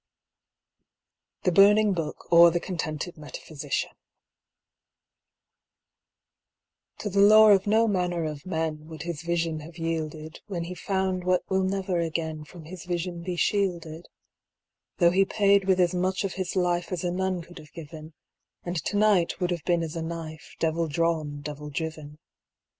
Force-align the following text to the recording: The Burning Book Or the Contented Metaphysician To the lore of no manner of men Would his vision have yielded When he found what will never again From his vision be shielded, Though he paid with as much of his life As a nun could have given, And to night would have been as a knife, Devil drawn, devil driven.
The 1.43 1.51
Burning 1.51 1.93
Book 1.93 2.25
Or 2.33 2.49
the 2.49 2.59
Contented 2.59 3.17
Metaphysician 3.19 3.91
To 6.97 7.09
the 7.11 7.19
lore 7.19 7.51
of 7.51 7.67
no 7.67 7.87
manner 7.87 8.23
of 8.23 8.43
men 8.43 8.87
Would 8.87 9.03
his 9.03 9.21
vision 9.21 9.59
have 9.59 9.77
yielded 9.77 10.39
When 10.47 10.63
he 10.63 10.73
found 10.73 11.23
what 11.23 11.47
will 11.51 11.61
never 11.61 11.99
again 11.99 12.45
From 12.45 12.63
his 12.65 12.85
vision 12.85 13.21
be 13.21 13.35
shielded, 13.35 14.07
Though 14.97 15.11
he 15.11 15.23
paid 15.23 15.65
with 15.65 15.79
as 15.79 15.93
much 15.93 16.23
of 16.23 16.33
his 16.33 16.55
life 16.55 16.91
As 16.91 17.03
a 17.03 17.11
nun 17.11 17.43
could 17.43 17.59
have 17.59 17.71
given, 17.71 18.13
And 18.63 18.83
to 18.85 18.97
night 18.97 19.39
would 19.39 19.51
have 19.51 19.63
been 19.65 19.83
as 19.83 19.95
a 19.95 20.01
knife, 20.01 20.55
Devil 20.57 20.87
drawn, 20.87 21.41
devil 21.41 21.69
driven. 21.69 22.17